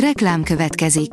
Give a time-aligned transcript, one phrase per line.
[0.00, 1.10] Reklám következik.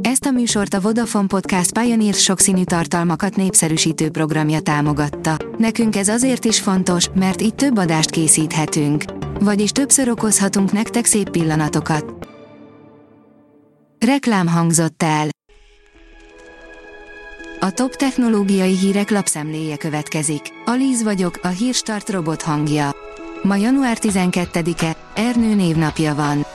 [0.00, 5.36] Ezt a műsort a Vodafone Podcast Pioneer sokszínű tartalmakat népszerűsítő programja támogatta.
[5.58, 9.04] Nekünk ez azért is fontos, mert így több adást készíthetünk.
[9.40, 12.28] Vagyis többször okozhatunk nektek szép pillanatokat.
[14.06, 15.28] Reklám hangzott el.
[17.60, 20.42] A top technológiai hírek lapszemléje következik.
[20.64, 22.90] Alíz vagyok, a hírstart robot hangja.
[23.42, 26.53] Ma január 12-e, Ernő névnapja van.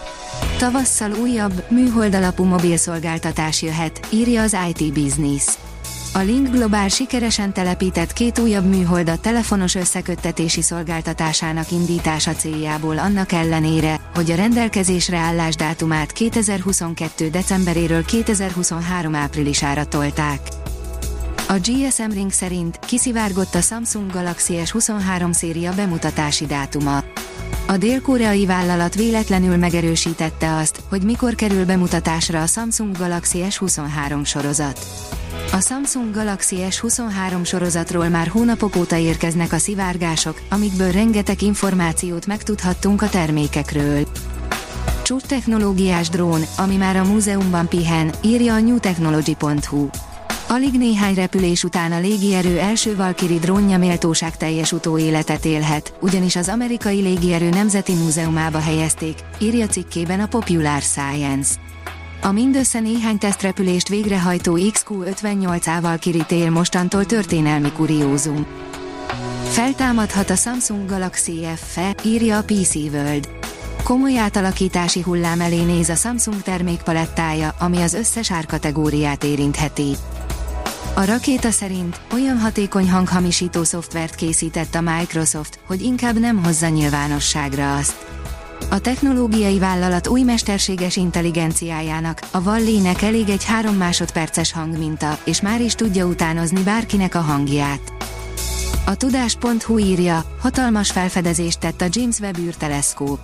[0.59, 5.45] Tavasszal újabb, műholdalapú mobilszolgáltatás jöhet, írja az IT Business.
[6.13, 13.99] A Link Global sikeresen telepített két újabb műholdat telefonos összeköttetési szolgáltatásának indítása céljából annak ellenére,
[14.15, 17.29] hogy a rendelkezésre állás dátumát 2022.
[17.29, 19.15] decemberéről 2023.
[19.15, 20.39] áprilisára tolták.
[21.47, 27.03] A GSM Ring szerint kiszivárgott a Samsung Galaxy S23 széria bemutatási dátuma.
[27.69, 34.79] A dél-koreai vállalat véletlenül megerősítette azt, hogy mikor kerül bemutatásra a Samsung Galaxy S23 sorozat.
[35.51, 43.01] A Samsung Galaxy S23 sorozatról már hónapok óta érkeznek a szivárgások, amikből rengeteg információt megtudhattunk
[43.01, 44.07] a termékekről.
[45.03, 49.89] Csúcs technológiás drón, ami már a múzeumban pihen, írja a newtechnology.hu.
[50.51, 56.49] Alig néhány repülés után a légierő első Valkyrie drónja méltóság teljes utóéletet élhet, ugyanis az
[56.49, 61.55] amerikai légierő nemzeti múzeumába helyezték, írja cikkében a Popular Science.
[62.21, 68.45] A mindössze néhány tesztrepülést végrehajtó XQ-58A Valkyrie tél mostantól történelmi kuriózum.
[69.49, 73.29] Feltámadhat a Samsung Galaxy F-e, írja a PC World.
[73.83, 79.95] Komoly átalakítási hullám elé néz a Samsung termékpalettája, ami az összes árkategóriát érintheti.
[80.93, 87.75] A rakéta szerint olyan hatékony hanghamisító szoftvert készített a Microsoft, hogy inkább nem hozza nyilvánosságra
[87.75, 88.05] azt.
[88.69, 95.61] A technológiai vállalat új mesterséges intelligenciájának, a Vallének elég egy három másodperces hangminta, és már
[95.61, 97.93] is tudja utánozni bárkinek a hangját.
[98.85, 103.19] A tudás.hu írja, hatalmas felfedezést tett a James Webb űrteleszkóp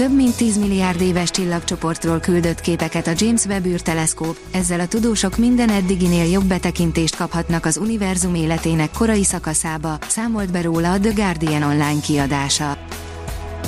[0.00, 5.36] több mint 10 milliárd éves csillagcsoportról küldött képeket a James Webb űrteleszkóp, ezzel a tudósok
[5.36, 11.12] minden eddiginél jobb betekintést kaphatnak az univerzum életének korai szakaszába, számolt be róla a The
[11.12, 12.78] Guardian online kiadása.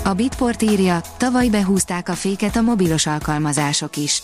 [0.05, 4.23] A Bitport írja, tavaly behúzták a féket a mobilos alkalmazások is.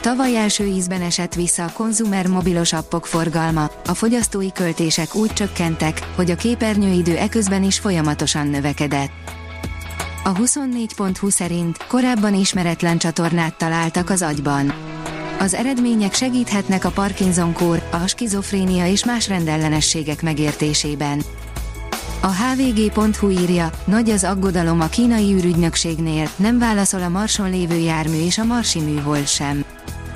[0.00, 6.08] Tavaly első ízben esett vissza a konzumer mobilos appok forgalma, a fogyasztói költések úgy csökkentek,
[6.16, 9.42] hogy a képernyőidő eközben is folyamatosan növekedett.
[10.26, 14.72] A 24.20 szerint korábban ismeretlen csatornát találtak az agyban.
[15.38, 21.22] Az eredmények segíthetnek a Parkinson-kór, a skizofrénia és más rendellenességek megértésében.
[22.20, 28.24] A hvg.hu írja, nagy az aggodalom a kínai űrügynökségnél, nem válaszol a Marson lévő jármű
[28.24, 29.64] és a Marsi műhold sem.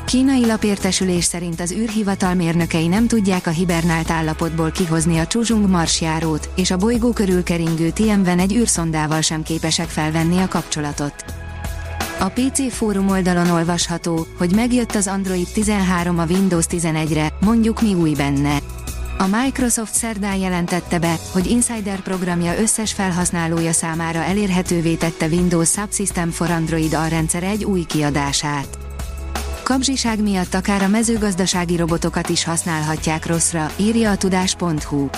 [0.08, 6.48] Kínai lapértesülés szerint az űrhivatal mérnökei nem tudják a hibernált állapotból kihozni a Csuzsung marsjárót,
[6.56, 11.24] és a bolygó körül keringő Tianwen egy űrszondával sem képesek felvenni a kapcsolatot.
[12.18, 17.94] A PC fórum oldalon olvasható, hogy megjött az Android 13 a Windows 11-re, mondjuk mi
[17.94, 18.58] új benne.
[19.18, 26.30] A Microsoft szerdán jelentette be, hogy Insider programja összes felhasználója számára elérhetővé tette Windows Subsystem
[26.30, 28.87] for Android alrendszer egy új kiadását
[29.68, 35.08] kapzsiság miatt akár a mezőgazdasági robotokat is használhatják rosszra, írja a tudás.hu.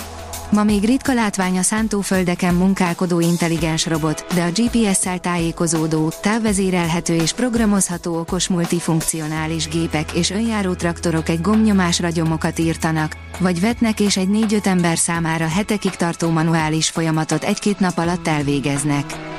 [0.49, 7.33] Ma még ritka látvány a szántóföldeken munkálkodó intelligens robot, de a GPS-szel tájékozódó, távvezérelhető és
[7.33, 14.29] programozható okos multifunkcionális gépek és önjáró traktorok egy gomnyomásra gyomokat írtanak, vagy vetnek és egy
[14.29, 19.30] négy-öt ember számára hetekig tartó manuális folyamatot egy-két nap alatt elvégeznek.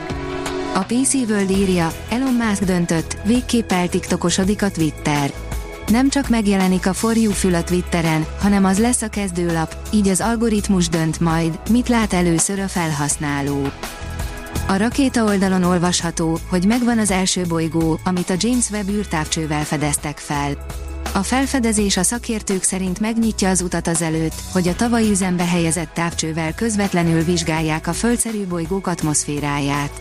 [0.74, 5.32] A PC World írja, Elon Musk döntött, végképp eltiktokosodik a Twitter.
[5.86, 10.08] Nem csak megjelenik a For You fül a Twitteren, hanem az lesz a kezdőlap, így
[10.08, 13.68] az algoritmus dönt majd, mit lát először a felhasználó.
[14.68, 20.18] A rakéta oldalon olvasható, hogy megvan az első bolygó, amit a James Webb űrtávcsővel fedeztek
[20.18, 20.66] fel.
[21.14, 25.94] A felfedezés a szakértők szerint megnyitja az utat az előtt, hogy a tavaly üzembe helyezett
[25.94, 30.00] távcsővel közvetlenül vizsgálják a földszerű bolygók atmoszféráját.